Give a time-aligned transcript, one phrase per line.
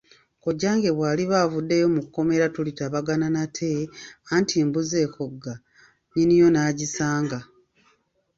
[0.37, 3.71] Kkojjange bw'aliba avuddeyo mu kkomera tulitabagana nate,
[4.33, 7.39] anti mbuzeekogga, nnyiniyo n'agisanga.